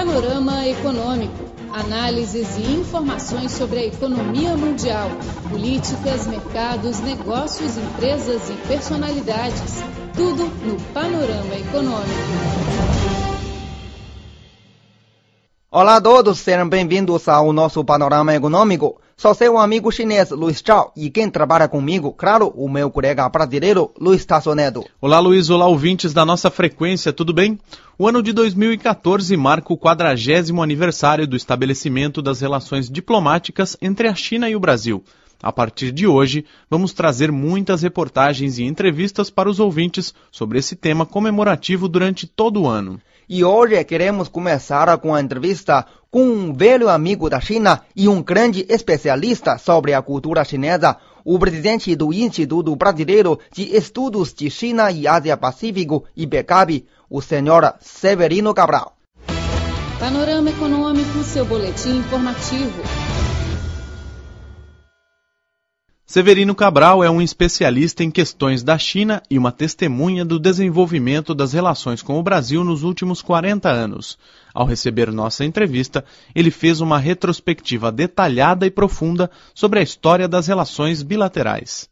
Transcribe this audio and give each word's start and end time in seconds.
Panorama 0.00 0.66
Econômico. 0.66 1.44
Análises 1.74 2.56
e 2.56 2.62
informações 2.72 3.52
sobre 3.52 3.80
a 3.80 3.84
economia 3.84 4.56
mundial, 4.56 5.10
políticas, 5.50 6.26
mercados, 6.26 7.00
negócios, 7.00 7.76
empresas 7.76 8.48
e 8.48 8.54
personalidades. 8.66 9.84
Tudo 10.16 10.44
no 10.64 10.80
Panorama 10.94 11.54
Econômico. 11.54 12.10
Olá 15.70 15.96
a 15.96 16.00
todos, 16.00 16.38
sejam 16.38 16.66
bem-vindos 16.66 17.28
ao 17.28 17.52
nosso 17.52 17.84
Panorama 17.84 18.34
Econômico. 18.34 18.98
Sou 19.20 19.34
seu 19.34 19.58
amigo 19.58 19.92
chinês 19.92 20.30
Luiz 20.30 20.62
Zhao 20.66 20.94
e 20.96 21.10
quem 21.10 21.28
trabalha 21.28 21.68
comigo, 21.68 22.10
claro, 22.10 22.54
o 22.56 22.66
meu 22.70 22.90
colega 22.90 23.28
brasileiro 23.28 23.90
Luiz 24.00 24.24
Tassonedo. 24.24 24.86
Olá 24.98 25.18
Luiz, 25.18 25.50
olá 25.50 25.66
ouvintes 25.66 26.14
da 26.14 26.24
nossa 26.24 26.50
frequência, 26.50 27.12
tudo 27.12 27.30
bem? 27.30 27.58
O 27.98 28.08
ano 28.08 28.22
de 28.22 28.32
2014 28.32 29.36
marca 29.36 29.74
o 29.74 29.76
quadragésimo 29.76 30.62
aniversário 30.62 31.26
do 31.26 31.36
estabelecimento 31.36 32.22
das 32.22 32.40
relações 32.40 32.88
diplomáticas 32.88 33.76
entre 33.82 34.08
a 34.08 34.14
China 34.14 34.48
e 34.48 34.56
o 34.56 34.60
Brasil. 34.60 35.04
A 35.42 35.52
partir 35.52 35.92
de 35.92 36.06
hoje, 36.06 36.46
vamos 36.70 36.94
trazer 36.94 37.30
muitas 37.30 37.82
reportagens 37.82 38.58
e 38.58 38.64
entrevistas 38.64 39.28
para 39.28 39.50
os 39.50 39.60
ouvintes 39.60 40.14
sobre 40.32 40.58
esse 40.58 40.74
tema 40.74 41.04
comemorativo 41.04 41.88
durante 41.88 42.26
todo 42.26 42.62
o 42.62 42.66
ano. 42.66 42.98
E 43.32 43.44
hoje 43.44 43.84
queremos 43.84 44.26
começar 44.26 44.98
com 44.98 45.14
a 45.14 45.20
entrevista 45.20 45.86
com 46.10 46.24
um 46.24 46.52
velho 46.52 46.88
amigo 46.88 47.30
da 47.30 47.40
China 47.40 47.80
e 47.94 48.08
um 48.08 48.20
grande 48.20 48.66
especialista 48.68 49.56
sobre 49.56 49.94
a 49.94 50.02
cultura 50.02 50.44
chinesa, 50.44 50.96
o 51.24 51.38
presidente 51.38 51.94
do 51.94 52.12
Instituto 52.12 52.74
Brasileiro 52.74 53.38
de 53.52 53.76
Estudos 53.76 54.34
de 54.34 54.50
China 54.50 54.90
e 54.90 55.06
Ásia-Pacífico, 55.06 56.02
IBECAB, 56.16 56.84
o 57.08 57.22
senhor 57.22 57.72
Severino 57.78 58.52
Cabral. 58.52 58.96
Panorama 60.00 60.50
Econômico, 60.50 61.22
seu 61.22 61.44
boletim 61.44 61.98
informativo. 61.98 62.82
Severino 66.10 66.56
Cabral 66.56 67.04
é 67.04 67.08
um 67.08 67.22
especialista 67.22 68.02
em 68.02 68.10
questões 68.10 68.64
da 68.64 68.76
China 68.76 69.22
e 69.30 69.38
uma 69.38 69.52
testemunha 69.52 70.24
do 70.24 70.40
desenvolvimento 70.40 71.36
das 71.36 71.52
relações 71.52 72.02
com 72.02 72.18
o 72.18 72.22
Brasil 72.24 72.64
nos 72.64 72.82
últimos 72.82 73.22
40 73.22 73.68
anos. 73.68 74.18
Ao 74.52 74.66
receber 74.66 75.12
nossa 75.12 75.44
entrevista, 75.44 76.04
ele 76.34 76.50
fez 76.50 76.80
uma 76.80 76.98
retrospectiva 76.98 77.92
detalhada 77.92 78.66
e 78.66 78.72
profunda 78.72 79.30
sobre 79.54 79.78
a 79.78 79.82
história 79.84 80.26
das 80.26 80.48
relações 80.48 81.00
bilaterais. 81.00 81.88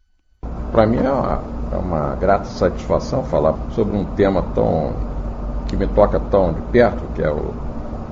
Para 0.72 0.84
mim 0.84 0.96
é 0.96 1.12
uma, 1.12 1.44
é 1.70 1.76
uma, 1.76 2.16
grata 2.16 2.46
satisfação 2.46 3.22
falar 3.22 3.56
sobre 3.72 3.96
um 3.96 4.04
tema 4.04 4.42
tão 4.52 4.96
que 5.68 5.76
me 5.76 5.86
toca 5.86 6.18
tão 6.18 6.52
de 6.54 6.60
perto, 6.72 7.04
que 7.14 7.22
é 7.22 7.30
o 7.30 7.54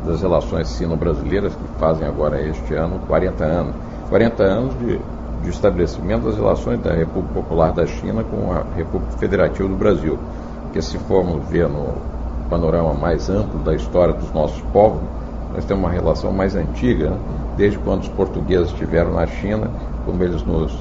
das 0.07 0.23
relações 0.23 0.69
sino-brasileiras 0.69 1.53
que 1.53 1.81
fazem 1.81 2.07
agora 2.07 2.41
este 2.41 2.75
ano 2.75 3.01
40 3.09 3.45
anos. 3.45 3.75
40 4.09 4.43
anos 4.45 4.79
de 4.79 5.01
de 5.43 5.51
estabelecimento 5.51 6.25
das 6.25 6.37
relações 6.37 6.81
da 6.81 6.93
República 6.93 7.35
Popular 7.35 7.73
da 7.73 7.87
China 7.87 8.25
com 8.25 8.53
a 8.53 8.65
República 8.75 9.17
Federativa 9.19 9.69
do 9.69 9.77
Brasil. 9.77 10.19
Porque 10.63 10.83
se 10.83 10.99
formos 10.99 11.47
ver 11.49 11.69
no 11.69 11.95
panorama 12.49 12.95
mais 12.95 13.29
amplo 13.29 13.61
da 13.61 13.75
história 13.75 14.15
dos 14.15 14.33
nossos 14.33 14.61
povos, 14.73 15.01
nós 15.55 15.65
temos 15.65 15.85
uma 15.85 15.93
relação 15.93 16.33
mais 16.33 16.55
antiga, 16.55 17.11
né? 17.11 17.19
desde 17.57 17.79
quando 17.79 18.03
os 18.03 18.09
portugueses 18.09 18.71
estiveram 18.71 19.13
na 19.13 19.27
China, 19.27 19.71
como 20.05 20.23
eles 20.23 20.43
nos 20.45 20.77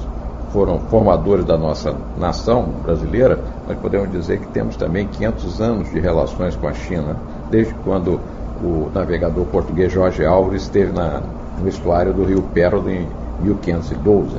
foram 0.52 0.78
formadores 0.80 1.44
da 1.44 1.56
nossa 1.56 1.94
nação 2.18 2.66
brasileira, 2.82 3.38
nós 3.66 3.76
podemos 3.78 4.10
dizer 4.10 4.38
que 4.40 4.46
temos 4.48 4.76
também 4.76 5.06
500 5.06 5.60
anos 5.60 5.90
de 5.90 5.98
relações 5.98 6.54
com 6.56 6.68
a 6.68 6.72
China, 6.72 7.16
desde 7.50 7.74
quando 7.84 8.20
o 8.62 8.90
navegador 8.94 9.44
português 9.46 9.92
Jorge 9.92 10.24
Álvares 10.24 10.62
esteve 10.62 10.92
na, 10.92 11.20
no 11.60 11.68
estuário 11.68 12.12
do 12.12 12.24
rio 12.24 12.42
Pérola 12.54 12.90
em 12.90 13.06
1512. 13.40 14.36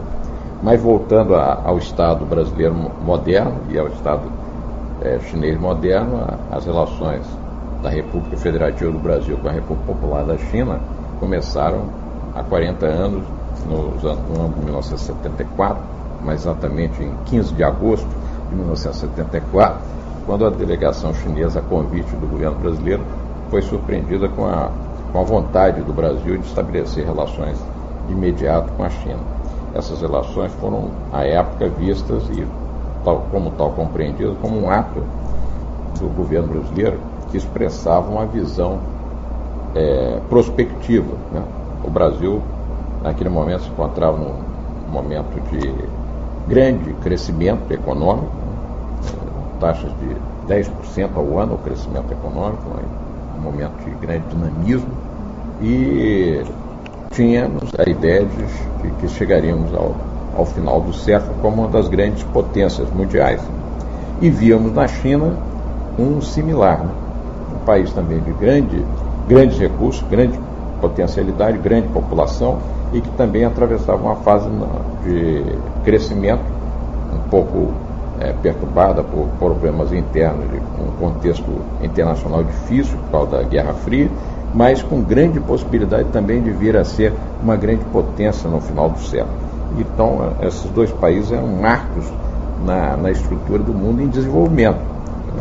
Mas 0.62 0.82
voltando 0.82 1.36
a, 1.36 1.62
ao 1.64 1.78
Estado 1.78 2.26
brasileiro 2.26 2.74
moderno 2.74 3.58
e 3.70 3.78
ao 3.78 3.88
Estado 3.88 4.24
é, 5.02 5.20
chinês 5.30 5.60
moderno, 5.60 6.18
a, 6.18 6.56
as 6.56 6.66
relações 6.66 7.26
da 7.82 7.90
República 7.90 8.38
Federativa 8.38 8.92
do 8.92 9.00
Brasil 9.00 9.38
com 9.38 9.48
a 9.48 9.52
República 9.52 9.94
Popular 9.94 10.26
da 10.26 10.38
China 10.38 10.80
começaram 11.20 11.84
há 12.36 12.44
40 12.44 12.86
anos, 12.86 13.24
nos, 13.68 14.04
no 14.04 14.42
ano 14.42 14.54
de 14.56 14.66
1974, 14.66 15.82
mais 16.24 16.42
exatamente 16.42 17.04
em 17.04 17.14
15 17.26 17.54
de 17.54 17.64
agosto 17.64 18.08
de 18.50 18.56
1974, 18.56 19.82
quando 20.26 20.46
a 20.46 20.50
delegação 20.50 21.14
chinesa, 21.14 21.60
a 21.60 21.62
convite 21.62 22.16
do 22.16 22.28
governo 22.28 22.58
brasileiro, 22.60 23.04
foi 23.50 23.62
surpreendida 23.62 24.28
com 24.30 24.46
a, 24.46 24.70
com 25.12 25.20
a 25.20 25.24
vontade 25.24 25.82
do 25.82 25.94
Brasil 25.94 26.38
de 26.38 26.46
estabelecer 26.46 27.06
relações 27.06 27.58
imediato 28.10 28.72
com 28.74 28.84
a 28.84 28.90
China. 28.90 29.20
Essas 29.74 30.02
relações 30.02 30.52
foram, 30.54 30.90
à 31.12 31.24
época, 31.24 31.68
vistas 31.70 32.24
e, 32.30 32.46
tal, 33.04 33.28
como 33.32 33.52
tal, 33.52 33.72
compreendidas 33.72 34.36
como 34.42 34.60
um 34.60 34.70
ato 34.70 35.04
do 36.00 36.08
governo 36.16 36.48
brasileiro 36.48 37.00
que 37.30 37.38
expressava 37.38 38.10
uma 38.10 38.26
visão 38.26 38.80
é, 39.76 40.20
prospectiva. 40.30 41.14
Né? 41.32 41.44
O 41.84 41.90
Brasil, 41.90 42.42
naquele 43.04 43.30
momento, 43.30 43.64
se 43.64 43.70
encontrava 43.70 44.18
num 44.18 44.34
momento 44.92 45.40
de 45.52 45.74
grande 46.48 46.94
crescimento 46.96 47.72
econômico, 47.72 48.32
né? 48.36 49.28
taxas 49.60 49.92
de 50.00 50.16
10% 50.48 51.10
ao 51.16 51.40
ano 51.40 51.56
o 51.56 51.58
crescimento 51.58 52.12
econômico, 52.12 52.70
né? 52.70 52.84
um 53.38 53.42
momento 53.42 53.84
de 53.84 53.92
grande 53.92 54.24
dinamismo, 54.30 54.90
e 55.62 56.44
tínhamos 57.12 57.72
a 57.78 57.90
ideia 57.90 58.26
de, 58.26 58.92
que 59.00 59.08
chegaríamos 59.10 59.74
ao, 59.74 59.96
ao 60.36 60.46
final 60.46 60.82
do 60.82 60.94
século 60.94 61.34
como 61.42 61.64
uma 61.64 61.68
das 61.70 61.88
grandes 61.88 62.24
potências 62.24 62.90
mundiais. 62.92 63.42
E 64.22 64.30
víamos 64.30 64.74
na 64.74 64.88
China 64.88 65.36
um 65.98 66.22
similar, 66.22 66.80
né? 66.84 66.92
um 67.56 67.66
país 67.66 67.92
também 67.92 68.20
de 68.20 68.32
grande, 68.34 68.84
grandes 69.28 69.58
recursos, 69.58 70.04
grande 70.10 70.40
potencialidade, 70.80 71.58
grande 71.58 71.88
população 71.90 72.60
e 72.94 73.02
que 73.02 73.10
também 73.12 73.44
atravessava 73.44 74.02
uma 74.02 74.16
fase 74.18 74.48
de 75.04 75.44
crescimento 75.84 76.44
um 77.14 77.30
pouco 77.30 77.74
é, 78.20 78.34
perturbada 78.42 79.04
por 79.04 79.28
problemas 79.40 79.92
internos, 79.92 80.46
um 80.80 80.92
contexto 81.00 81.46
internacional 81.82 82.44
difícil 82.44 82.98
por 82.98 83.12
causa 83.12 83.38
da 83.38 83.44
Guerra 83.44 83.74
Fria 83.74 84.10
mas 84.54 84.82
com 84.82 85.02
grande 85.02 85.40
possibilidade 85.40 86.10
também 86.10 86.42
de 86.42 86.52
vir 86.52 86.78
a 86.78 86.84
ser 86.84 87.14
uma 87.42 87.56
grande 87.56 87.84
potência 87.86 88.50
no 88.50 88.62
final 88.62 88.90
do 88.90 89.00
século. 89.00 89.36
Então, 89.78 90.34
esses 90.42 90.70
dois 90.72 90.92
países 90.92 91.32
eram 91.32 91.48
marcos 91.48 92.06
na, 92.66 92.98
na 92.98 93.12
estrutura 93.12 93.62
do 93.62 93.74
mundo 93.74 94.02
em 94.02 94.08
desenvolvimento. 94.08 94.80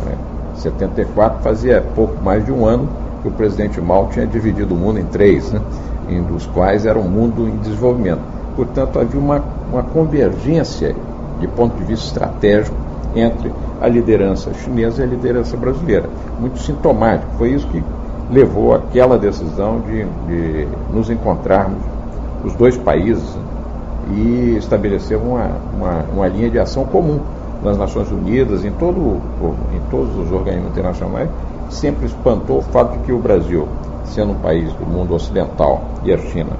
Né? 0.05 0.15
74 0.55 1.41
fazia 1.41 1.83
pouco 1.95 2.21
mais 2.23 2.45
de 2.45 2.51
um 2.51 2.65
ano 2.65 2.87
que 3.21 3.27
o 3.27 3.31
presidente 3.31 3.79
Mao 3.79 4.09
tinha 4.11 4.27
dividido 4.27 4.73
o 4.73 4.77
mundo 4.77 4.99
em 4.99 5.05
três, 5.05 5.51
né? 5.51 5.61
em 6.09 6.21
dos 6.21 6.45
quais 6.47 6.85
era 6.85 6.97
um 6.97 7.07
mundo 7.07 7.47
em 7.47 7.57
desenvolvimento. 7.57 8.21
Portanto, 8.55 8.99
havia 8.99 9.19
uma, 9.19 9.43
uma 9.71 9.83
convergência 9.83 10.95
de 11.39 11.47
ponto 11.47 11.75
de 11.77 11.83
vista 11.83 12.07
estratégico 12.07 12.75
entre 13.15 13.51
a 13.81 13.87
liderança 13.87 14.51
chinesa 14.53 15.01
e 15.01 15.05
a 15.05 15.07
liderança 15.07 15.55
brasileira. 15.55 16.09
Muito 16.39 16.59
sintomático. 16.59 17.31
Foi 17.37 17.49
isso 17.49 17.67
que 17.67 17.83
levou 18.31 18.73
àquela 18.75 19.17
decisão 19.17 19.79
de, 19.81 20.05
de 20.27 20.67
nos 20.91 21.09
encontrarmos, 21.09 21.81
os 22.43 22.53
dois 22.53 22.77
países, 22.77 23.37
e 24.11 24.55
estabelecer 24.57 25.17
uma, 25.17 25.51
uma, 25.75 26.05
uma, 26.13 26.27
linha 26.27 26.49
de 26.49 26.59
ação 26.59 26.85
comum 26.85 27.19
nas 27.61 27.77
Nações 27.77 28.09
Unidas, 28.11 28.63
em, 28.63 28.71
todo, 28.71 29.19
em 29.75 29.81
todos 29.89 30.15
os 30.17 30.31
organismos 30.31 30.71
internacionais, 30.71 31.29
sempre 31.69 32.05
espantou 32.05 32.59
o 32.59 32.61
fato 32.61 32.93
de 32.93 32.99
que 32.99 33.11
o 33.11 33.19
Brasil, 33.19 33.67
sendo 34.05 34.31
um 34.31 34.39
país 34.39 34.71
do 34.73 34.85
mundo 34.85 35.13
ocidental 35.13 35.81
e 36.03 36.13
a 36.13 36.17
China, 36.17 36.51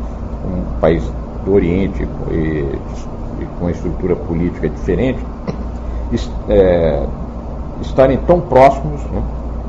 um 0.45 0.79
país 0.79 1.03
do 1.45 1.53
Oriente 1.53 2.07
e, 2.31 2.35
e 2.35 3.45
com 3.57 3.65
uma 3.65 3.71
estrutura 3.71 4.15
política 4.15 4.67
diferente, 4.67 5.19
é, 6.49 7.05
estarem 7.81 8.17
tão 8.17 8.41
próximos 8.41 9.01
né, 9.05 9.21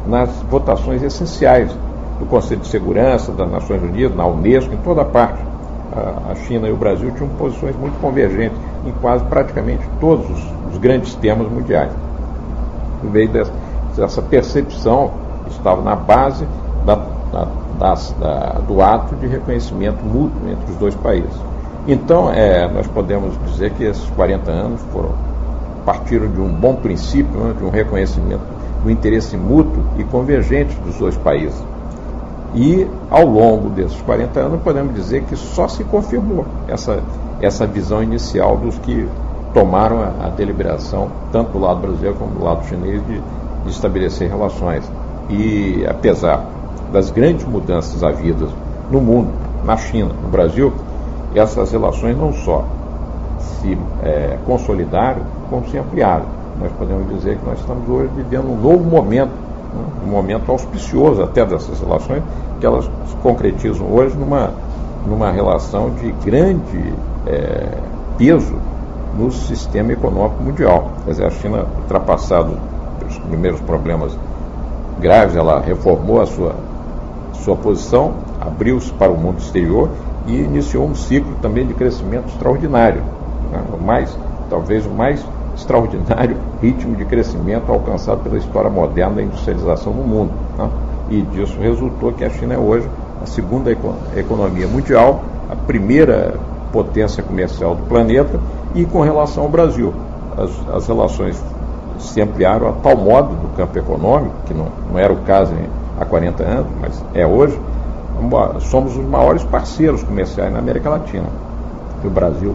nas 0.06 0.30
votações 0.50 1.02
essenciais 1.02 1.70
do 2.18 2.26
Conselho 2.26 2.60
de 2.60 2.68
Segurança 2.68 3.32
das 3.32 3.50
Nações 3.50 3.82
Unidas, 3.82 4.16
na 4.16 4.26
Unesco, 4.26 4.72
em 4.74 4.78
toda 4.78 5.04
parte. 5.04 5.38
A, 6.30 6.34
China 6.46 6.68
e 6.68 6.72
o 6.72 6.76
Brasil 6.76 7.10
tinham 7.12 7.28
posições 7.30 7.74
muito 7.76 7.98
convergentes 8.00 8.56
em 8.86 8.92
quase 9.00 9.24
praticamente 9.24 9.82
todos 9.98 10.26
os, 10.70 10.78
grandes 10.78 11.14
temas 11.16 11.50
mundiais. 11.50 11.90
No 13.02 13.10
meio 13.10 13.28
dessa, 13.28 13.52
dessa 13.96 14.22
percepção 14.22 15.10
estava 15.48 15.82
na 15.82 15.96
base 15.96 16.46
da, 16.84 16.94
da, 17.32 17.48
da, 18.20 18.60
do 18.60 18.80
ato 18.80 19.16
de 19.16 19.26
reconhecimento 19.26 20.04
mútuo 20.04 20.48
entre 20.48 20.70
os 20.70 20.76
dois 20.76 20.94
países. 20.94 21.34
Então, 21.88 22.30
é, 22.30 22.68
nós 22.68 22.86
podemos 22.86 23.34
dizer 23.46 23.72
que 23.72 23.82
esses 23.82 24.08
40 24.10 24.50
anos 24.50 24.80
foram 24.92 25.10
partiram 25.84 26.28
de 26.28 26.38
um 26.38 26.52
bom 26.52 26.76
princípio, 26.76 27.40
né, 27.40 27.54
de 27.56 27.64
um 27.64 27.70
reconhecimento 27.70 28.42
do 28.84 28.90
interesse 28.90 29.36
mútuo 29.36 29.82
e 29.96 30.04
convergente 30.04 30.76
dos 30.80 30.96
dois 30.98 31.16
países 31.16 31.60
E 32.54 32.88
ao 33.10 33.26
longo 33.26 33.68
desses 33.70 34.00
40 34.02 34.40
anos 34.40 34.62
podemos 34.62 34.94
dizer 34.94 35.24
que 35.24 35.36
só 35.36 35.68
se 35.68 35.84
confirmou 35.84 36.46
essa, 36.66 37.02
essa 37.40 37.66
visão 37.66 38.02
inicial 38.02 38.56
dos 38.56 38.78
que 38.78 39.06
tomaram 39.52 40.00
a, 40.00 40.26
a 40.26 40.28
deliberação, 40.30 41.08
tanto 41.30 41.52
do 41.52 41.58
lado 41.58 41.80
brasileiro 41.80 42.16
como 42.16 42.34
do 42.34 42.44
lado 42.44 42.64
chinês, 42.66 43.06
de, 43.06 43.20
de 43.64 43.70
estabelecer 43.70 44.28
relações. 44.28 44.90
E 45.28 45.84
apesar 45.86 46.44
das 46.92 47.10
grandes 47.10 47.44
mudanças 47.44 48.02
havidas 48.02 48.50
no 48.90 49.00
mundo, 49.00 49.30
na 49.64 49.76
China, 49.76 50.10
no 50.22 50.28
Brasil, 50.28 50.72
essas 51.34 51.70
relações 51.70 52.16
não 52.16 52.32
só 52.32 52.64
se 53.38 53.76
é, 54.02 54.38
consolidaram, 54.46 55.22
como 55.50 55.68
se 55.68 55.76
ampliaram. 55.76 56.24
Nós 56.60 56.72
podemos 56.72 57.08
dizer 57.14 57.36
que 57.38 57.46
nós 57.46 57.58
estamos 57.60 57.88
hoje 57.88 58.10
vivendo 58.16 58.50
um 58.50 58.56
novo 58.56 58.84
momento, 58.84 59.30
um 60.04 60.10
momento 60.10 60.50
auspicioso 60.50 61.22
até 61.22 61.44
dessas 61.44 61.80
relações, 61.80 62.22
que 62.60 62.66
elas 62.66 62.84
se 62.84 63.16
concretizam 63.22 63.86
hoje 63.92 64.16
numa, 64.16 64.50
numa 65.06 65.30
relação 65.30 65.90
de 65.90 66.10
grande 66.24 66.92
é, 67.26 67.68
peso 68.16 68.56
no 69.16 69.30
sistema 69.30 69.92
econômico 69.92 70.42
mundial. 70.42 70.90
Quer 71.04 71.10
dizer, 71.10 71.26
a 71.26 71.30
China, 71.30 71.66
ultrapassado 71.82 72.56
os 73.06 73.18
primeiros 73.18 73.60
problemas 73.60 74.16
graves, 75.00 75.36
ela 75.36 75.60
reformou 75.60 76.20
a 76.20 76.26
sua, 76.26 76.54
sua 77.32 77.56
posição, 77.56 78.14
abriu-se 78.40 78.92
para 78.92 79.10
o 79.10 79.16
mundo 79.16 79.38
exterior 79.38 79.90
e 80.26 80.36
iniciou 80.36 80.86
um 80.86 80.94
ciclo 80.94 81.34
também 81.40 81.66
de 81.66 81.74
crescimento 81.74 82.28
extraordinário. 82.28 83.02
Né? 83.50 83.62
O 83.72 83.82
mais, 83.82 84.16
talvez 84.50 84.84
o 84.86 84.90
mais 84.90 85.24
extraordinário 85.58 86.36
ritmo 86.62 86.94
de 86.94 87.04
crescimento 87.04 87.70
alcançado 87.70 88.22
pela 88.22 88.38
história 88.38 88.70
moderna 88.70 89.16
da 89.16 89.22
industrialização 89.22 89.92
no 89.92 90.04
mundo. 90.04 90.30
Né? 90.56 90.70
E 91.10 91.22
disso 91.22 91.58
resultou 91.60 92.12
que 92.12 92.24
a 92.24 92.30
China 92.30 92.54
é 92.54 92.58
hoje 92.58 92.88
a 93.20 93.26
segunda 93.26 93.70
economia 94.16 94.68
mundial, 94.68 95.22
a 95.50 95.56
primeira 95.56 96.34
potência 96.72 97.22
comercial 97.22 97.74
do 97.74 97.82
planeta 97.82 98.38
e 98.74 98.84
com 98.84 99.00
relação 99.00 99.44
ao 99.44 99.48
Brasil. 99.48 99.92
As, 100.36 100.74
as 100.74 100.86
relações 100.86 101.42
se 101.98 102.20
ampliaram 102.20 102.68
a 102.68 102.72
tal 102.72 102.96
modo 102.96 103.34
do 103.34 103.48
campo 103.56 103.76
econômico, 103.76 104.34
que 104.46 104.54
não, 104.54 104.66
não 104.88 104.98
era 104.98 105.12
o 105.12 105.16
caso 105.22 105.52
em, 105.52 105.68
há 106.00 106.04
40 106.04 106.42
anos, 106.44 106.66
mas 106.80 107.04
é 107.12 107.26
hoje, 107.26 107.58
somos 108.60 108.96
os 108.96 109.04
maiores 109.04 109.42
parceiros 109.42 110.04
comerciais 110.04 110.52
na 110.52 110.60
América 110.60 110.90
Latina. 110.90 111.26
O 112.04 112.10
Brasil 112.10 112.54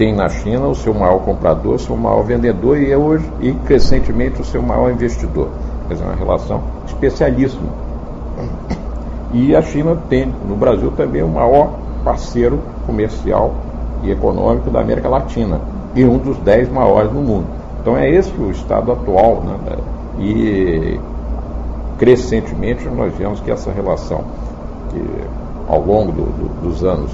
tem 0.00 0.14
na 0.14 0.30
China 0.30 0.66
o 0.66 0.74
seu 0.74 0.94
maior 0.94 1.18
comprador, 1.18 1.74
o 1.74 1.78
seu 1.78 1.94
maior 1.94 2.22
vendedor 2.22 2.78
e 2.78 2.90
é 2.90 2.96
hoje, 2.96 3.30
e 3.38 3.52
crescentemente, 3.52 4.40
o 4.40 4.44
seu 4.46 4.62
maior 4.62 4.90
investidor. 4.90 5.48
Quer 5.86 5.92
dizer, 5.92 6.06
uma 6.06 6.14
relação 6.14 6.62
especialíssima. 6.86 7.68
E 9.34 9.54
a 9.54 9.60
China 9.60 9.98
tem 10.08 10.32
no 10.48 10.56
Brasil 10.56 10.90
também 10.92 11.22
o 11.22 11.28
maior 11.28 11.74
parceiro 12.02 12.60
comercial 12.86 13.52
e 14.02 14.10
econômico 14.10 14.70
da 14.70 14.80
América 14.80 15.06
Latina 15.06 15.60
e 15.94 16.02
um 16.02 16.16
dos 16.16 16.38
dez 16.38 16.66
maiores 16.72 17.12
no 17.12 17.20
mundo. 17.20 17.44
Então 17.82 17.94
é 17.94 18.08
esse 18.08 18.32
o 18.40 18.50
estado 18.50 18.92
atual. 18.92 19.42
Né? 19.42 19.76
E 20.18 21.00
crescentemente 21.98 22.88
nós 22.88 23.12
vemos 23.18 23.38
que 23.40 23.50
essa 23.50 23.70
relação, 23.70 24.24
que 24.88 25.04
ao 25.68 25.84
longo 25.84 26.10
do, 26.10 26.22
do, 26.22 26.68
dos 26.70 26.82
anos 26.84 27.10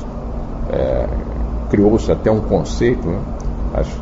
é, 0.71 1.07
criou-se 1.71 2.11
até 2.11 2.31
um 2.31 2.41
conceito, 2.41 3.07
né? 3.07 3.19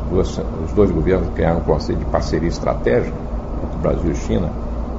duas, 0.09 0.39
os 0.65 0.71
dois 0.73 0.91
governos 0.91 1.29
criaram 1.33 1.57
um 1.57 1.63
conceito 1.63 1.99
de 1.99 2.05
parceria 2.05 2.47
estratégica 2.47 3.15
entre 3.63 3.77
Brasil 3.79 4.11
e 4.11 4.15
China, 4.15 4.49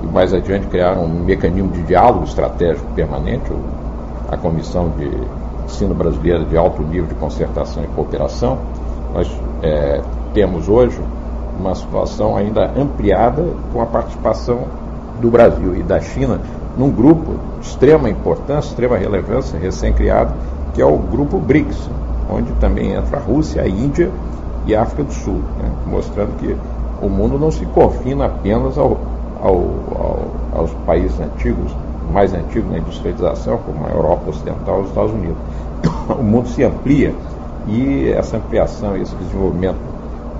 e 0.02 0.06
mais 0.06 0.34
adiante 0.34 0.66
criaram 0.66 1.04
um 1.04 1.24
mecanismo 1.24 1.70
de 1.70 1.82
diálogo 1.82 2.24
estratégico 2.24 2.86
permanente, 2.94 3.50
a 4.30 4.36
Comissão 4.36 4.90
de 4.98 5.10
Ensino 5.64 5.94
Brasileira 5.94 6.44
de 6.44 6.56
Alto 6.56 6.82
Nível 6.82 7.06
de 7.06 7.14
Concertação 7.14 7.82
e 7.84 7.86
Cooperação. 7.88 8.58
Nós 9.14 9.30
é, 9.62 10.00
temos 10.34 10.68
hoje 10.68 11.00
uma 11.58 11.74
situação 11.74 12.36
ainda 12.36 12.70
ampliada 12.76 13.44
com 13.72 13.80
a 13.80 13.86
participação 13.86 14.64
do 15.20 15.30
Brasil 15.30 15.74
e 15.74 15.82
da 15.82 16.00
China 16.00 16.40
num 16.76 16.90
grupo 16.90 17.36
de 17.60 17.66
extrema 17.66 18.10
importância, 18.10 18.68
extrema 18.68 18.98
relevância, 18.98 19.58
recém-criado, 19.58 20.34
que 20.74 20.82
é 20.82 20.84
o 20.84 20.98
grupo 20.98 21.38
BRICS, 21.38 21.88
onde 22.30 22.52
também 22.54 22.92
entra 22.92 23.18
a 23.18 23.20
Rússia, 23.20 23.62
a 23.62 23.68
Índia 23.68 24.10
e 24.66 24.74
a 24.74 24.82
África 24.82 25.04
do 25.04 25.12
Sul, 25.12 25.40
né? 25.58 25.70
mostrando 25.86 26.36
que 26.38 26.56
o 27.00 27.08
mundo 27.08 27.38
não 27.38 27.50
se 27.50 27.64
confina 27.66 28.26
apenas 28.26 28.78
ao, 28.78 28.98
ao, 29.40 29.54
ao, 29.54 30.20
aos 30.52 30.70
países 30.86 31.18
antigos, 31.20 31.72
mais 32.12 32.32
antigos 32.32 32.70
na 32.70 32.78
industrialização, 32.78 33.58
como 33.58 33.86
a 33.86 33.90
Europa 33.90 34.30
Ocidental 34.30 34.78
e 34.78 34.82
os 34.82 34.88
Estados 34.88 35.12
Unidos. 35.12 35.38
O 36.08 36.22
mundo 36.22 36.48
se 36.48 36.62
amplia 36.62 37.12
e 37.66 38.12
essa 38.12 38.36
ampliação, 38.36 38.96
esse 38.96 39.14
desenvolvimento 39.16 39.78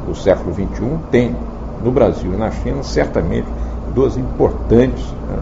do 0.07 0.15
século 0.15 0.55
XXI 0.55 0.99
tem 1.11 1.35
no 1.83 1.91
Brasil 1.91 2.33
e 2.33 2.37
na 2.37 2.51
China 2.53 2.83
certamente 2.83 3.47
duas 3.93 4.17
importantes 4.17 5.05
né, 5.29 5.39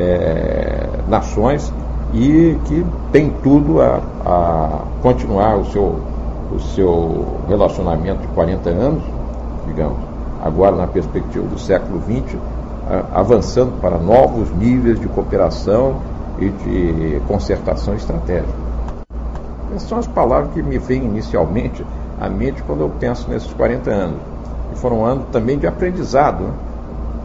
é, 0.00 0.88
nações 1.08 1.72
e 2.12 2.58
que 2.64 2.86
tem 3.12 3.30
tudo 3.42 3.80
a, 3.80 4.00
a 4.24 4.82
continuar 5.02 5.56
o 5.56 5.64
seu, 5.66 6.00
o 6.54 6.60
seu 6.74 7.26
relacionamento 7.48 8.22
de 8.22 8.28
40 8.28 8.70
anos, 8.70 9.02
digamos, 9.66 9.98
agora 10.42 10.76
na 10.76 10.86
perspectiva 10.86 11.46
do 11.46 11.58
século 11.58 12.00
XX, 12.00 12.38
avançando 13.12 13.78
para 13.80 13.98
novos 13.98 14.50
níveis 14.52 14.98
de 14.98 15.06
cooperação 15.08 15.96
e 16.38 16.48
de 16.48 17.20
concertação 17.26 17.94
estratégica. 17.94 18.68
Essas 19.74 19.88
são 19.88 19.98
as 19.98 20.06
palavras 20.06 20.52
que 20.54 20.62
me 20.62 20.78
vêm 20.78 21.04
inicialmente 21.04 21.84
à 22.18 22.28
mente 22.28 22.62
quando 22.62 22.80
eu 22.80 22.90
penso 22.98 23.28
nesses 23.28 23.52
40 23.52 23.90
anos. 23.90 24.20
E 24.72 24.76
foram 24.76 25.04
anos 25.04 25.24
também 25.30 25.58
de 25.58 25.66
aprendizado, 25.66 26.44
né? 26.44 26.52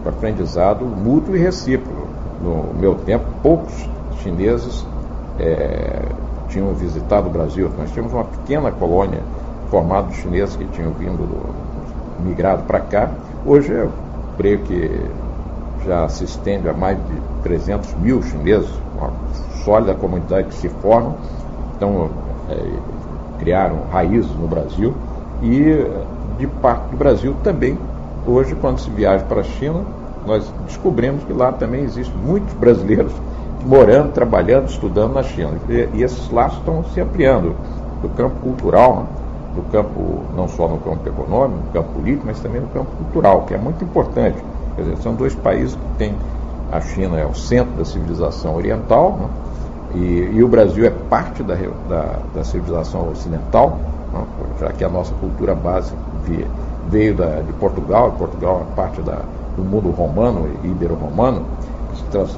aprendizado 0.06 0.84
mútuo 0.84 1.36
e 1.36 1.40
recíproco. 1.40 2.08
No 2.42 2.74
meu 2.78 2.96
tempo, 2.96 3.24
poucos 3.42 3.88
chineses 4.22 4.86
é, 5.40 6.06
tinham 6.50 6.74
visitado 6.74 7.28
o 7.28 7.32
Brasil. 7.32 7.70
Nós 7.78 7.92
tínhamos 7.92 8.14
uma 8.14 8.26
pequena 8.26 8.72
colônia 8.72 9.22
formada 9.70 10.08
de 10.08 10.16
chineses 10.18 10.56
que 10.56 10.66
tinham 10.66 10.92
vindo, 10.92 11.18
do, 11.18 12.24
migrado 12.24 12.64
para 12.64 12.80
cá. 12.80 13.10
Hoje 13.46 13.72
eu 13.72 13.90
creio 14.38 14.60
que 14.60 15.02
já 15.86 16.08
se 16.08 16.24
estende 16.24 16.70
a 16.70 16.74
mais 16.74 16.98
de 16.98 17.22
300 17.44 17.94
mil 17.96 18.22
chineses, 18.24 18.70
uma 18.98 19.12
sólida 19.66 19.94
comunidade 19.94 20.48
que 20.48 20.56
se 20.56 20.70
forma, 20.70 21.16
então 21.76 22.10
é, 22.50 23.40
criaram 23.40 23.80
raízes 23.92 24.32
no 24.36 24.48
Brasil 24.48 24.94
e 25.42 25.86
de 26.38 26.48
parte 26.48 26.90
do 26.90 26.98
Brasil 26.98 27.36
também. 27.44 27.78
Hoje, 28.26 28.56
quando 28.56 28.80
se 28.80 28.90
viaja 28.90 29.26
para 29.26 29.42
a 29.42 29.44
China, 29.44 29.82
nós 30.26 30.50
descobrimos 30.66 31.24
que 31.26 31.34
lá 31.34 31.52
também 31.52 31.84
existem 31.84 32.16
muitos 32.24 32.54
brasileiros 32.54 33.12
morando, 33.66 34.12
trabalhando, 34.12 34.68
estudando 34.68 35.14
na 35.14 35.24
China. 35.24 35.52
E, 35.70 35.90
e 35.94 36.04
esses 36.04 36.30
laços 36.30 36.60
estão 36.60 36.84
se 36.94 37.02
ampliando 37.02 37.56
do 38.02 38.10
campo 38.10 38.36
cultural, 38.42 39.06
do 39.56 39.62
campo, 39.72 40.24
não 40.36 40.48
só 40.48 40.68
no 40.68 40.78
campo 40.80 41.08
econômico, 41.08 41.60
no 41.66 41.72
campo 41.72 41.94
político, 41.94 42.26
mas 42.26 42.40
também 42.40 42.62
no 42.62 42.68
campo 42.68 42.92
cultural, 42.98 43.44
que 43.44 43.54
é 43.54 43.58
muito 43.58 43.84
importante. 43.84 44.38
Quer 44.76 44.82
dizer, 44.82 44.98
são 44.98 45.14
dois 45.14 45.36
países 45.36 45.76
que 45.76 45.98
têm. 45.98 46.16
A 46.72 46.82
China 46.82 47.20
é 47.20 47.26
o 47.26 47.36
centro 47.36 47.74
da 47.78 47.86
civilização 47.86 48.56
oriental, 48.56 49.18
né? 49.20 49.28
e, 49.96 50.38
e, 50.38 50.44
o 50.44 50.48
Brasil 50.48 50.86
é 50.86 50.90
parte 50.90 51.44
da, 51.44 51.56
da, 51.88 52.16
da 52.34 52.44
civilização 52.44 53.10
ocidental, 53.10 53.78
né? 54.12 54.24
já 54.60 54.72
que 54.72 54.84
a 54.84 54.90
nossa 54.90 55.14
cultura 55.16 55.54
base 55.54 55.94
veio, 56.90 57.16
da, 57.16 57.42
de 57.42 57.54
Portugal, 57.54 58.14
e 58.16 58.18
Portugal 58.18 58.66
é 58.72 58.76
parte 58.76 59.02
da, 59.02 59.20
do 59.56 59.64
mundo 59.64 59.92
romano 59.92 60.50
ibero-romano, 60.64 61.46
que 61.92 61.98
se 61.98 62.38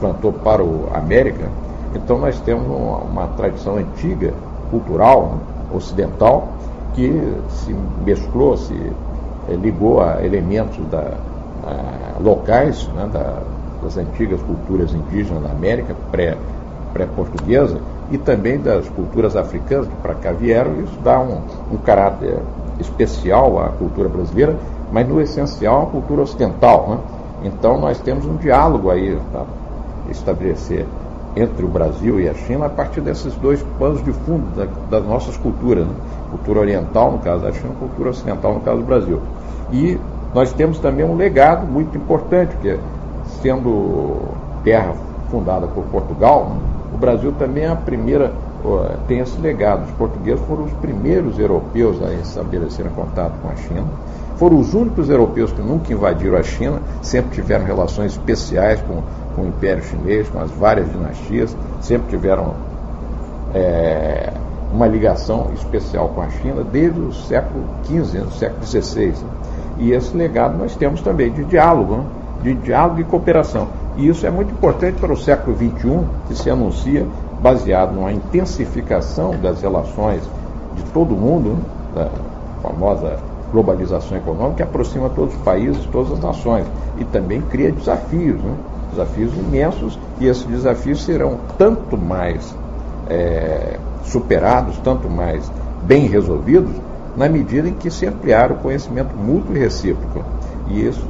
transplantou 0.00 0.32
para 0.32 0.62
a 0.94 0.98
América. 0.98 1.48
Então 1.94 2.18
nós 2.18 2.40
temos 2.40 2.66
uma, 2.66 2.98
uma 2.98 3.26
tradição 3.28 3.76
antiga, 3.76 4.32
cultural, 4.70 5.38
ocidental, 5.72 6.48
que 6.94 7.12
se 7.48 7.74
mesclou, 8.04 8.56
se 8.56 8.74
eh, 8.74 9.54
ligou 9.54 10.00
a 10.00 10.24
elementos 10.24 10.84
da, 10.86 11.14
locais 12.20 12.88
né, 12.88 13.08
da, 13.12 13.42
das 13.82 13.96
antigas 13.96 14.40
culturas 14.42 14.92
indígenas 14.92 15.42
da 15.42 15.50
América, 15.50 15.94
pré, 16.10 16.36
pré-portuguesa, 16.92 17.78
e 18.10 18.18
também 18.18 18.58
das 18.58 18.88
culturas 18.88 19.36
africanas 19.36 19.86
que 19.86 19.94
para 19.96 20.14
cá 20.14 20.32
vieram. 20.32 20.80
Isso 20.80 20.98
dá 21.02 21.20
um, 21.20 21.40
um 21.72 21.76
caráter 21.78 22.38
especial 22.78 23.58
à 23.58 23.68
cultura 23.68 24.08
brasileira, 24.08 24.56
mas 24.92 25.08
no 25.08 25.20
essencial 25.20 25.82
à 25.82 25.86
cultura 25.86 26.22
ocidental. 26.22 26.88
Né? 26.88 26.98
Então 27.44 27.78
nós 27.78 27.98
temos 28.00 28.26
um 28.26 28.36
diálogo 28.36 28.90
aí 28.90 29.16
para 29.32 29.44
estabelecer 30.10 30.86
entre 31.36 31.64
o 31.64 31.68
Brasil 31.68 32.20
e 32.20 32.28
a 32.28 32.34
China 32.34 32.66
a 32.66 32.68
partir 32.68 33.00
desses 33.00 33.34
dois 33.36 33.62
panos 33.78 34.02
de 34.04 34.12
fundo 34.12 34.44
da, 34.56 34.66
das 34.90 35.06
nossas 35.06 35.36
culturas. 35.36 35.86
Né? 35.86 35.94
Cultura 36.30 36.60
oriental, 36.60 37.12
no 37.12 37.18
caso 37.18 37.42
da 37.42 37.52
China, 37.52 37.72
cultura 37.78 38.10
ocidental, 38.10 38.54
no 38.54 38.60
caso 38.60 38.78
do 38.78 38.86
Brasil. 38.86 39.20
E 39.72 39.98
nós 40.34 40.52
temos 40.52 40.78
também 40.78 41.04
um 41.04 41.16
legado 41.16 41.66
muito 41.66 41.96
importante, 41.96 42.56
que 42.56 42.70
é, 42.70 42.78
sendo 43.42 44.16
terra 44.64 44.94
fundada 45.30 45.66
por 45.66 45.84
Portugal, 45.84 46.56
o 46.92 46.98
Brasil 46.98 47.32
também 47.38 47.64
é 47.64 47.68
a 47.68 47.76
primeira, 47.76 48.32
tem 49.06 49.20
esse 49.20 49.40
legado. 49.40 49.84
Os 49.84 49.90
portugueses 49.92 50.44
foram 50.46 50.64
os 50.64 50.72
primeiros 50.74 51.38
europeus 51.38 52.02
a 52.02 52.12
estabelecerem 52.14 52.90
contato 52.92 53.34
com 53.40 53.48
a 53.48 53.56
China. 53.56 53.86
Foram 54.36 54.58
os 54.58 54.74
únicos 54.74 55.08
europeus 55.08 55.52
que 55.52 55.60
nunca 55.60 55.92
invadiram 55.92 56.36
a 56.36 56.42
China, 56.42 56.80
sempre 57.02 57.34
tiveram 57.34 57.64
relações 57.64 58.12
especiais 58.12 58.80
com, 58.82 59.02
com 59.34 59.42
o 59.42 59.48
Império 59.48 59.82
Chinês, 59.82 60.28
com 60.28 60.40
as 60.40 60.50
várias 60.50 60.90
dinastias, 60.90 61.56
sempre 61.80 62.08
tiveram 62.08 62.54
é, 63.54 64.32
uma 64.72 64.86
ligação 64.86 65.50
especial 65.54 66.08
com 66.10 66.22
a 66.22 66.30
China 66.30 66.62
desde 66.64 67.00
o 67.00 67.12
século 67.12 67.64
XV, 67.84 68.18
no 68.18 68.32
século 68.32 68.64
XVI. 68.64 69.14
E 69.78 69.92
esse 69.92 70.16
legado 70.16 70.56
nós 70.58 70.76
temos 70.76 71.00
também 71.00 71.32
de 71.32 71.44
diálogo, 71.44 71.96
né? 71.96 72.04
de 72.42 72.54
diálogo 72.54 73.00
e 73.00 73.04
cooperação. 73.04 73.68
E 73.96 74.08
isso 74.08 74.26
é 74.26 74.30
muito 74.30 74.52
importante 74.52 74.98
para 74.98 75.12
o 75.12 75.16
século 75.16 75.56
XXI, 75.56 76.00
que 76.28 76.34
se 76.34 76.48
anuncia 76.48 77.06
baseado 77.42 77.92
numa 77.92 78.12
intensificação 78.12 79.34
das 79.40 79.60
relações 79.60 80.22
de 80.74 80.82
todo 80.92 81.14
mundo, 81.14 81.58
né? 81.94 82.04
da 82.04 82.68
famosa 82.68 83.18
globalização 83.52 84.16
econômica, 84.16 84.56
que 84.56 84.62
aproxima 84.62 85.08
todos 85.08 85.34
os 85.34 85.40
países, 85.42 85.84
todas 85.86 86.12
as 86.12 86.20
nações, 86.20 86.66
e 86.98 87.04
também 87.04 87.40
cria 87.40 87.72
desafios, 87.72 88.40
né? 88.40 88.54
Desafios 88.90 89.32
imensos, 89.36 89.98
e 90.20 90.26
esses 90.26 90.44
desafios 90.44 91.02
serão 91.04 91.38
tanto 91.56 91.96
mais 91.96 92.54
é, 93.08 93.78
superados, 94.04 94.78
tanto 94.78 95.08
mais 95.08 95.50
bem 95.82 96.06
resolvidos, 96.06 96.74
na 97.16 97.28
medida 97.28 97.68
em 97.68 97.74
que 97.74 97.90
se 97.90 98.06
ampliar 98.06 98.52
o 98.52 98.56
conhecimento 98.56 99.16
mútuo 99.16 99.56
e 99.56 99.58
recíproco. 99.58 100.24
E 100.68 100.86
isso 100.86 101.04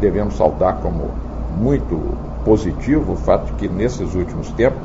devemos 0.00 0.36
saudar 0.36 0.78
como 0.82 1.10
muito 1.58 2.00
positivo 2.44 3.12
o 3.12 3.16
fato 3.16 3.46
de 3.46 3.52
que 3.52 3.68
nesses 3.68 4.14
últimos 4.14 4.50
tempos, 4.52 4.80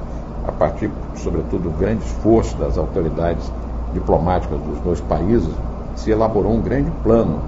a 0.48 0.52
partir, 0.52 0.90
sobretudo, 1.16 1.70
do 1.70 1.78
grande 1.78 2.04
esforço 2.04 2.56
das 2.58 2.78
autoridades 2.78 3.52
diplomáticas 3.94 4.60
dos 4.60 4.80
dois 4.80 5.02
países, 5.02 5.50
se 5.96 6.12
elaborou 6.12 6.54
um 6.54 6.62
grande 6.62 6.90
plano, 7.04 7.40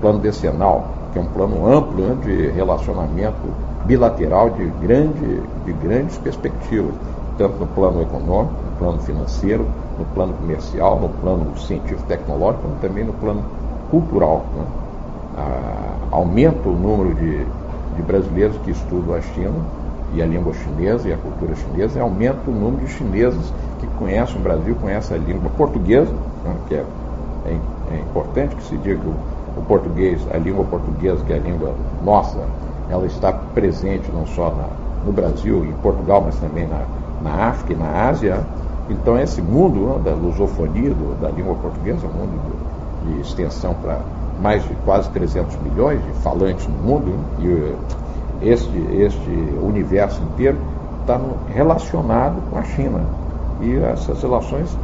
plano 0.00 0.18
decenal, 0.18 0.88
que 1.12 1.18
é 1.18 1.22
um 1.22 1.26
plano 1.26 1.66
amplo 1.66 2.02
né, 2.02 2.16
de 2.22 2.50
relacionamento 2.50 3.36
bilateral 3.84 4.50
de, 4.50 4.66
grande, 4.80 5.42
de 5.64 5.72
grandes 5.72 6.16
perspectivas, 6.18 6.94
tanto 7.36 7.58
no 7.58 7.66
plano 7.68 8.02
econômico, 8.02 8.54
no 8.64 8.78
plano 8.78 8.98
financeiro, 9.00 9.66
no 9.98 10.04
plano 10.14 10.32
comercial, 10.34 11.00
no 11.00 11.08
plano 11.08 11.56
científico-tecnológico, 11.58 12.62
como 12.62 12.74
também 12.76 13.04
no 13.04 13.12
plano 13.14 13.42
cultural. 13.90 14.44
Né? 14.54 14.64
Ah, 15.36 15.94
aumenta 16.10 16.68
o 16.68 16.72
número 16.72 17.14
de, 17.14 17.44
de 17.96 18.02
brasileiros 18.02 18.56
que 18.64 18.70
estudam 18.70 19.14
a 19.14 19.20
China 19.20 19.54
e 20.12 20.22
a 20.22 20.26
língua 20.26 20.52
chinesa 20.52 21.08
e 21.08 21.12
a 21.12 21.16
cultura 21.16 21.54
chinesa, 21.54 21.98
e 21.98 22.02
aumenta 22.02 22.50
o 22.50 22.52
número 22.52 22.84
de 22.84 22.92
chineses 22.92 23.52
que 23.78 23.86
conhecem 23.98 24.36
o 24.36 24.40
Brasil, 24.40 24.74
conhecem 24.80 25.16
a 25.16 25.20
língua 25.20 25.50
portuguesa, 25.56 26.12
né? 26.44 26.54
que 26.68 26.74
é, 26.74 26.84
é, 27.46 27.58
é, 27.92 28.00
importante 28.00 28.56
que 28.56 28.62
se 28.64 28.76
diga 28.78 29.00
que 29.00 29.06
o, 29.06 29.14
o, 29.56 29.62
português, 29.62 30.20
a 30.32 30.38
língua 30.38 30.64
portuguesa, 30.64 31.24
que 31.24 31.32
é 31.32 31.36
a 31.36 31.40
língua 31.40 31.74
nossa, 32.04 32.38
ela 32.88 33.06
está 33.06 33.32
presente 33.32 34.10
não 34.12 34.26
só 34.26 34.50
na, 34.50 34.66
no 35.04 35.12
Brasil, 35.12 35.64
em 35.64 35.72
Portugal, 35.82 36.22
mas 36.24 36.36
também 36.36 36.66
na, 36.66 36.82
na 37.22 37.48
África 37.48 37.72
e 37.72 37.76
na 37.76 38.08
Ásia. 38.08 38.40
Então, 38.88 39.18
esse 39.18 39.40
mundo 39.40 39.80
né, 39.80 40.00
da 40.04 40.14
lusofonia, 40.14 40.90
do, 40.90 41.20
da 41.20 41.30
língua 41.30 41.54
portuguesa, 41.54 42.06
um 42.06 42.10
mundo 42.10 42.40
de, 43.04 43.14
de 43.14 43.20
extensão 43.20 43.74
para 43.74 43.98
mais 44.40 44.62
de 44.66 44.74
quase 44.84 45.08
300 45.10 45.56
milhões 45.62 46.02
de 46.02 46.12
falantes 46.22 46.66
no 46.66 46.74
mundo, 46.74 47.12
e 47.38 47.74
este, 48.42 48.76
este 48.92 49.30
universo 49.62 50.20
inteiro 50.22 50.58
está 51.00 51.20
relacionado 51.52 52.40
com 52.50 52.58
a 52.58 52.62
China. 52.62 53.00
E 53.60 53.76
essas 53.76 54.22
relações 54.22 54.74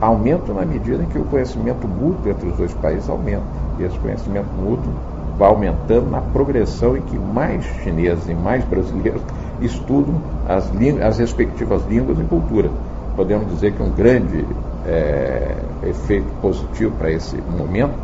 aumentam 0.00 0.54
na 0.54 0.64
medida 0.64 1.02
em 1.02 1.06
que 1.06 1.18
o 1.18 1.24
conhecimento 1.24 1.88
mútuo 1.88 2.30
entre 2.30 2.48
os 2.48 2.56
dois 2.56 2.74
países 2.74 3.08
aumenta. 3.08 3.42
Esse 3.78 3.98
conhecimento 3.98 4.48
mútuo 4.54 4.92
vai 5.38 5.48
aumentando 5.48 6.10
na 6.10 6.20
progressão 6.20 6.96
em 6.96 7.02
que 7.02 7.18
mais 7.18 7.64
chineses 7.82 8.26
e 8.28 8.34
mais 8.34 8.64
brasileiros 8.64 9.20
estudam 9.60 10.14
as, 10.48 10.70
as 11.02 11.18
respectivas 11.18 11.82
línguas 11.88 12.18
e 12.18 12.22
cultura. 12.24 12.70
Podemos 13.14 13.48
dizer 13.48 13.72
que 13.72 13.82
um 13.82 13.90
grande 13.90 14.44
é, 14.86 15.56
efeito 15.82 16.28
positivo 16.40 16.92
para 16.96 17.10
esse 17.10 17.36
momento 17.36 17.94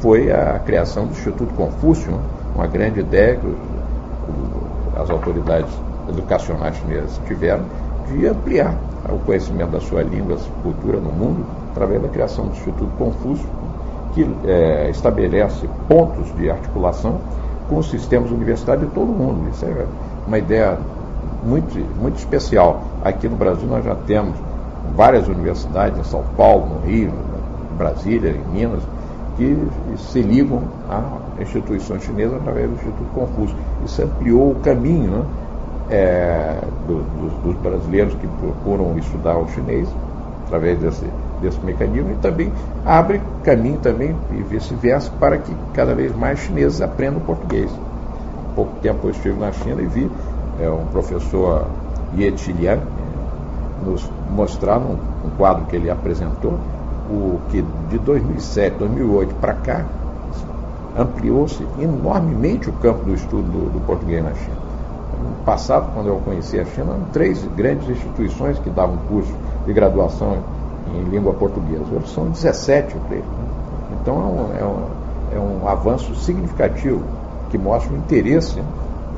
foi 0.00 0.32
a 0.32 0.58
criação 0.58 1.06
do 1.06 1.12
Instituto 1.12 1.54
Confúcio, 1.54 2.18
uma 2.54 2.66
grande 2.66 3.00
ideia 3.00 3.36
que 3.36 3.54
as 4.96 5.08
autoridades 5.10 5.72
educacionais 6.08 6.76
chinesas 6.76 7.20
tiveram 7.26 7.64
de 8.08 8.26
ampliar 8.26 8.74
o 9.08 9.18
conhecimento 9.18 9.70
da 9.70 9.80
sua 9.80 10.02
língua 10.02 10.36
e 10.36 10.62
cultura 10.62 10.98
no 10.98 11.12
mundo 11.12 11.44
através 11.70 12.02
da 12.02 12.08
criação 12.08 12.46
do 12.46 12.52
Instituto 12.52 12.90
Confúcio, 12.98 13.46
que 14.14 14.28
é, 14.44 14.90
estabelece 14.90 15.68
pontos 15.88 16.34
de 16.36 16.50
articulação 16.50 17.18
com 17.68 17.78
os 17.78 17.90
sistemas 17.90 18.30
universitários 18.30 18.88
de 18.88 18.94
todo 18.94 19.10
o 19.10 19.14
mundo. 19.14 19.48
Isso 19.50 19.64
é 19.64 19.86
uma 20.26 20.38
ideia 20.38 20.78
muito, 21.44 21.78
muito 22.00 22.18
especial. 22.18 22.82
Aqui 23.02 23.28
no 23.28 23.36
Brasil 23.36 23.66
nós 23.68 23.84
já 23.84 23.94
temos 23.94 24.34
várias 24.94 25.26
universidades, 25.28 25.98
em 25.98 26.04
São 26.04 26.22
Paulo, 26.36 26.66
no 26.66 26.86
Rio, 26.86 27.10
em 27.72 27.76
Brasília, 27.76 28.30
em 28.30 28.52
Minas, 28.52 28.82
que 29.36 29.56
se 29.96 30.20
ligam 30.20 30.62
a 30.88 31.42
instituições 31.42 32.02
chinesas 32.02 32.36
através 32.36 32.68
do 32.68 32.74
Instituto 32.74 33.14
Confúcio. 33.14 33.56
Isso 33.84 34.02
ampliou 34.02 34.52
o 34.52 34.54
caminho 34.56 35.10
né, 35.10 35.24
é, 35.90 36.58
do, 36.86 37.02
dos, 37.42 37.56
brasileiros 37.56 38.14
que 38.14 38.26
procuram 38.26 38.96
estudar 38.98 39.36
o 39.38 39.48
chinês 39.48 39.88
através 40.46 40.78
desse, 40.78 41.06
desse 41.42 41.60
mecanismo 41.60 42.12
e 42.12 42.14
também 42.14 42.52
abre 42.86 43.20
caminho 43.42 43.78
também 43.78 44.16
e 44.30 44.42
vice-versa 44.42 45.10
para 45.20 45.36
que 45.38 45.54
cada 45.74 45.94
vez 45.94 46.14
mais 46.16 46.38
chineses 46.38 46.80
aprendam 46.80 47.20
português. 47.20 47.70
Pouco 48.54 48.72
tempo 48.80 49.06
eu 49.06 49.10
estive 49.10 49.38
na 49.38 49.52
China 49.52 49.82
e 49.82 49.86
vi 49.86 50.10
é, 50.60 50.70
um 50.70 50.86
professor 50.86 51.66
Ye 52.16 52.30
Liang 52.30 52.82
nos 53.84 54.08
mostrar 54.30 54.78
num, 54.78 54.94
um 55.24 55.30
quadro 55.36 55.66
que 55.66 55.76
ele 55.76 55.90
apresentou 55.90 56.58
o 57.10 57.40
que 57.50 57.64
de 57.90 57.98
2007, 57.98 58.76
2008 58.78 59.34
para 59.34 59.54
cá 59.54 59.84
ampliou-se 60.96 61.66
enormemente 61.78 62.68
o 62.68 62.72
campo 62.74 63.04
do 63.04 63.14
estudo 63.14 63.42
do, 63.42 63.70
do, 63.72 63.80
português 63.86 64.22
na 64.22 64.34
China. 64.34 64.56
No 65.22 65.44
passado, 65.44 65.90
quando 65.94 66.08
eu 66.08 66.16
conheci 66.16 66.58
a 66.58 66.64
China, 66.64 66.92
eram 66.92 67.04
três 67.12 67.42
grandes 67.56 67.88
instituições 67.88 68.58
que 68.58 68.70
davam 68.70 68.96
curso 69.08 69.32
de 69.66 69.72
graduação 69.72 70.38
em 70.94 71.04
língua 71.04 71.32
portuguesa. 71.34 71.84
Hoje 71.94 72.08
são 72.08 72.30
17, 72.30 72.94
eu 72.94 73.00
creio. 73.08 73.24
Então 74.00 74.14
é 74.14 74.24
um, 74.24 74.56
é 74.56 74.64
um, 74.64 74.86
é 75.36 75.38
um 75.38 75.68
avanço 75.68 76.14
significativo 76.16 77.02
que 77.50 77.58
mostra 77.58 77.92
o 77.92 77.96
interesse 77.96 78.62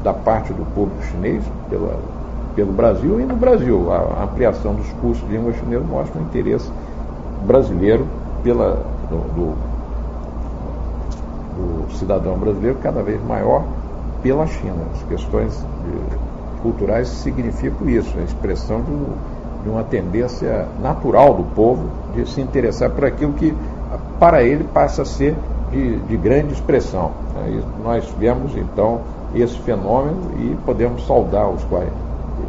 da 0.02 0.12
parte 0.12 0.52
do 0.52 0.64
público 0.74 1.02
chinês 1.04 1.42
pelo 2.54 2.72
Brasil 2.72 3.20
e 3.20 3.24
no 3.24 3.36
Brasil. 3.36 3.92
A, 3.92 4.20
a 4.20 4.24
ampliação 4.24 4.74
dos 4.74 4.88
cursos 5.00 5.26
de 5.26 5.36
língua 5.36 5.52
chinesa 5.54 5.84
mostra 5.84 6.20
o 6.20 6.24
interesse 6.24 6.70
brasileiro 7.44 8.06
pela, 8.42 8.84
do, 9.08 9.16
do, 9.34 9.54
do, 11.56 11.94
cidadão 11.94 12.36
brasileiro 12.36 12.78
cada 12.82 13.02
vez 13.02 13.22
maior 13.24 13.64
pela 14.22 14.46
China. 14.46 14.84
As 14.94 15.02
questões 15.04 15.52
de, 15.56 16.60
culturais 16.62 17.08
significam 17.08 17.88
isso, 17.88 18.16
a 18.18 18.22
expressão 18.22 18.82
de, 18.82 18.92
de 19.64 19.71
uma 19.71 19.83
tendência 19.83 20.68
natural 20.80 21.35
do 21.35 21.44
povo 21.54 21.88
de 22.14 22.28
se 22.28 22.40
interessar 22.40 22.90
por 22.90 23.04
aquilo 23.04 23.33
que 23.33 23.54
para 24.21 24.42
ele 24.42 24.64
passa 24.64 25.02
a 25.02 25.04
ser 25.04 25.35
de, 25.71 25.97
de 25.97 26.16
grande 26.16 26.52
expressão. 26.52 27.11
Né? 27.35 27.62
nós 27.83 28.09
vemos 28.18 28.56
então 28.56 29.00
esse 29.35 29.59
fenômeno 29.61 30.18
e 30.38 30.56
podemos 30.64 31.04
saudar 31.06 31.49
os 31.49 31.62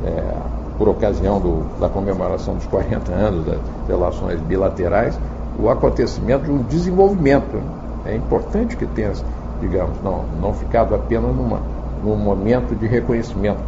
é, 0.05 0.35
por 0.77 0.89
ocasião 0.89 1.39
do, 1.39 1.79
da 1.79 1.89
comemoração 1.89 2.55
dos 2.55 2.65
40 2.67 3.11
anos 3.11 3.45
das 3.45 3.59
relações 3.87 4.39
bilaterais, 4.41 5.17
o 5.57 5.69
acontecimento 5.69 6.45
de 6.45 6.51
um 6.51 6.57
desenvolvimento. 6.63 7.61
É 8.05 8.15
importante 8.15 8.75
que 8.75 8.85
tenha, 8.85 9.13
digamos, 9.61 9.97
não, 10.03 10.25
não 10.39 10.53
ficado 10.53 10.93
apenas 10.93 11.33
numa, 11.33 11.59
num 12.03 12.15
momento 12.17 12.75
de 12.75 12.85
reconhecimento 12.85 13.63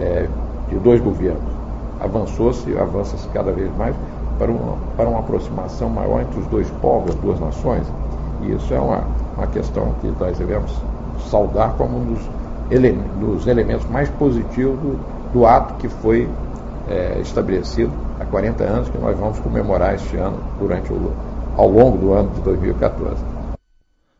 é, 0.00 0.28
de 0.68 0.76
dois 0.76 1.00
governos. 1.00 1.53
Avançou-se, 2.00 2.76
avança-se 2.76 3.28
cada 3.28 3.52
vez 3.52 3.74
mais 3.76 3.94
para 4.38 4.50
uma, 4.50 4.76
para 4.96 5.08
uma 5.08 5.20
aproximação 5.20 5.88
maior 5.88 6.22
entre 6.22 6.40
os 6.40 6.46
dois 6.46 6.68
povos, 6.82 7.10
as 7.10 7.16
duas 7.16 7.40
nações. 7.40 7.86
E 8.42 8.52
isso 8.52 8.72
é 8.74 8.78
uma, 8.78 9.04
uma 9.36 9.46
questão 9.46 9.94
que 10.00 10.08
nós 10.18 10.36
devemos 10.38 10.72
saudar 11.30 11.74
como 11.76 11.98
um 11.98 12.14
dos, 12.14 12.20
ele, 12.70 12.92
dos 13.20 13.46
elementos 13.46 13.88
mais 13.88 14.08
positivos 14.10 14.78
do, 14.78 15.32
do 15.32 15.46
ato 15.46 15.74
que 15.74 15.88
foi 15.88 16.28
é, 16.88 17.18
estabelecido 17.20 17.92
há 18.20 18.24
40 18.24 18.64
anos, 18.64 18.88
que 18.88 18.98
nós 18.98 19.16
vamos 19.18 19.38
comemorar 19.38 19.94
este 19.94 20.16
ano, 20.16 20.38
durante 20.58 20.92
o, 20.92 21.12
ao 21.56 21.68
longo 21.68 21.98
do 21.98 22.12
ano 22.12 22.30
de 22.30 22.40
2014. 22.40 23.16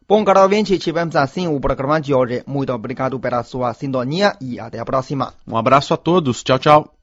Bom, 0.06 0.22
caro 0.22 0.42
ouvinte, 0.42 0.78
tivemos 0.78 1.16
assim 1.16 1.48
o 1.48 1.58
programa 1.58 1.98
de 1.98 2.12
hoje. 2.12 2.42
Muito 2.46 2.72
obrigado 2.72 3.18
pela 3.18 3.42
sua 3.42 3.72
sintonia 3.72 4.36
e 4.38 4.60
até 4.60 4.78
a 4.78 4.84
próxima. 4.84 5.32
Um 5.48 5.56
abraço 5.56 5.94
a 5.94 5.96
todos. 5.96 6.42
Tchau, 6.42 6.58
tchau. 6.58 6.93